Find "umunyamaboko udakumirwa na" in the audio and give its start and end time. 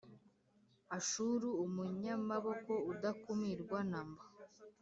1.65-3.99